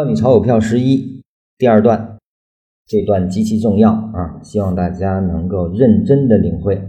[0.00, 1.22] 教你炒股票十一
[1.58, 2.16] 第二段，
[2.86, 4.40] 这段极其重要啊！
[4.42, 6.80] 希望大家能够认真的领会。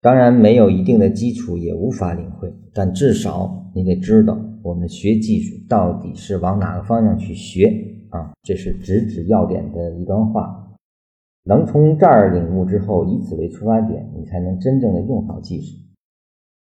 [0.00, 7.66] 当然，没有一定的基础也无法领会，但至少你得知道，我们学技术到底是往哪个方向去学
[8.08, 8.32] 啊？
[8.42, 10.74] 这是直指要点的一段话。
[11.44, 15.76] 能从这儿领悟之后，以此为出发点，你才能真正的用好技术。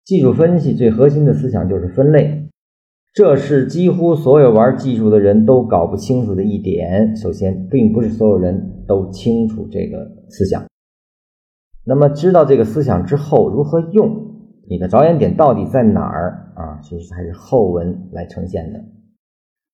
[0.07, 2.49] 技术分析最核心的思想就是分类。
[3.13, 7.17] 这是几乎所有玩技术的人都搞不清楚的一点。
[7.17, 10.65] 首先，并不是所有人都清楚这个思想。
[11.85, 14.29] 那么，知道这个思想之后，如何用？
[14.69, 16.79] 你的着眼点到底在哪儿啊？
[16.83, 18.81] 其实还是后文来呈现的。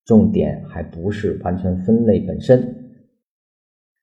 [0.07, 2.75] 重点还不是完全分类本身。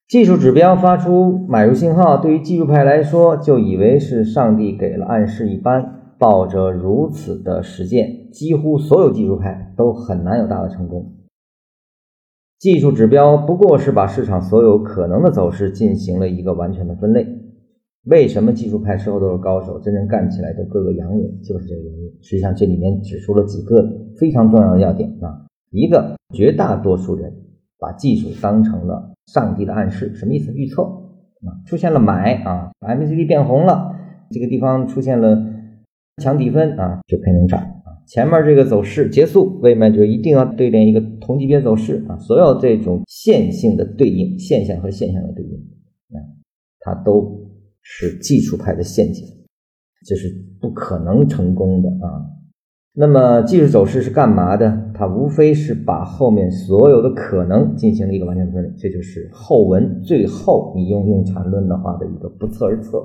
[0.08, 6.03] 技术指标发出买入信号，对于技术派来说，就以为是上帝给了暗示一般。
[6.24, 11.16] 抱着如此的实践，几乎所有技术派都很难有大的成功。
[12.58, 17.28] 技术指标不过是把市场所有可能的走势进行了一个完全的分类。
[18.06, 22.10] 为什么技术派事后都是高手，真正干起来都各个洋人，就是这个原因。
[22.22, 23.86] 实际上，这里面指出了几个
[24.18, 25.44] 非常重要的要点啊。
[25.72, 27.34] 一个，绝大多数人
[27.78, 30.54] 把技术当成了上帝的暗示，什么意思？
[30.54, 33.94] 预测啊，出现了买啊，MACD 变红了，
[34.32, 35.50] 这个地方出现了。
[36.22, 37.98] 抢底分啊，就配能涨啊。
[38.06, 42.18] 前面这个走势结束，未面就一定要对练一个同级别走势啊。
[42.18, 45.52] 所有这种线性的对应，现象和现象的对应
[46.16, 46.22] 啊，
[46.82, 47.50] 它都
[47.82, 49.26] 是技术派的陷阱，
[50.06, 50.30] 这是
[50.62, 52.30] 不可能成功的啊。
[52.96, 54.92] 那么技术走势是干嘛的？
[54.94, 63.00] 它无非是把后面所有的可能进行了一个完全分类，这就是后文最后你用用禅论的话的一个不测而测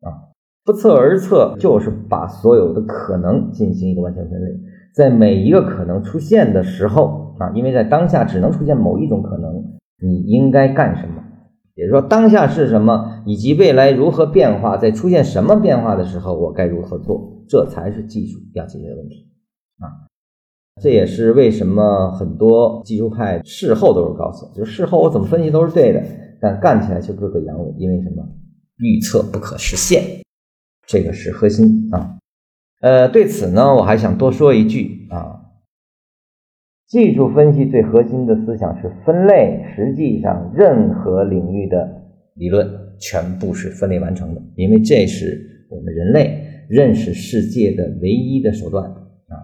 [0.00, 0.34] 啊。
[0.66, 4.50] 不测而测，就是把所有的可能进行一个完全分类，
[4.92, 9.64] 在每一个可能出现的时候啊，因为在当下只能出现某一种可能，
[10.02, 11.22] 你应该干什么？
[11.76, 17.44] 也就是说，当下是什么，以及未来如何变化，在出现什么变化的时候，我该如何做？
[17.48, 19.28] 这才是技术要解决的问题
[19.78, 20.10] 啊！
[20.82, 26.02] 这也是为什么很多技术派事后都是高手，就是事后我怎么分析都是对的，
[26.40, 28.26] 但干起来却各个阳痿，因为什么？
[28.78, 30.02] 预测不可实现。
[30.86, 32.18] 这个是核心啊，
[32.80, 35.42] 呃，对此呢，我还想多说一句啊，
[36.86, 42.02] 技术分析最核心的思想是分类，实际上任何领域的
[42.34, 42.68] 理论
[43.00, 49.34] 全部是分类完成的，因为这是我们人类认识世界的唯一的手段啊，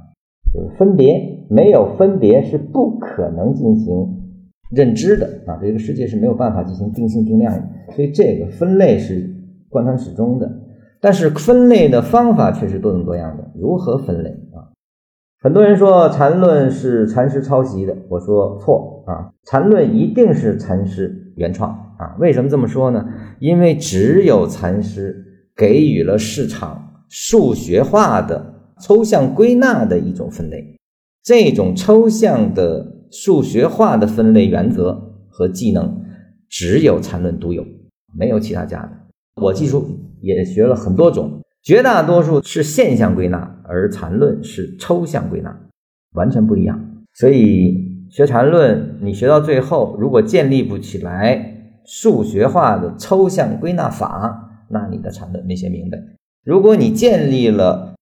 [0.55, 3.95] 就是分别，没有分别是不可能进行
[4.71, 9.29] 认知的啊，这个世界是没有办法进行定性定量的，所以这个分类是
[9.69, 10.61] 贯穿始终的。
[11.03, 13.51] 但是分类的方法却是多种多样的。
[13.61, 14.71] 如何分类啊？
[15.41, 22.15] 很多人说禅论是禅师抄袭的，我说错啊，禅论一定是禅师原创啊。
[22.21, 23.05] 为什么这么说呢？
[23.41, 25.25] 因为只有禅师
[25.57, 30.79] 给予了市场数学化的抽象归纳的一种分类，
[31.25, 34.93] 这种抽象的数学化的分类原则
[35.29, 36.01] 和技能，
[36.49, 37.67] 只有禅论独有，
[38.17, 39.02] 没有其他家的。
[39.37, 39.99] 我技术。
[40.23, 45.53] 也学了很多种，绝大多数是现象归纳，而禅论是抽象归纳，
[46.15, 46.81] 完全不一样。
[47.15, 55.99] 所以学禅论，你学到最后，如果建立不起来数学化的抽象归纳法，那你的禅论没学明白。
[56.45, 57.97] 如果你建立了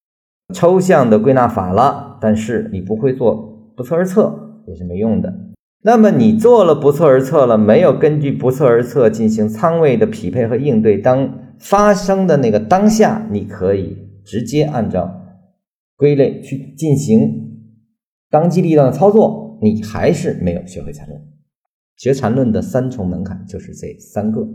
[0.53, 5.35] 抽象的归纳法了，但是你不会做不测而测，也是没用的。
[5.83, 11.39] 那么你做了不测而测了，没有根据不测而测进行仓位的匹配和应对，当。
[11.61, 15.15] 发生的那个当下，你可以直接按照
[15.95, 17.69] 归类去进行
[18.31, 21.21] 当机立断的操作，你还是没有学会缠论。
[21.99, 24.49] 学缠论的三重门槛就是这三个。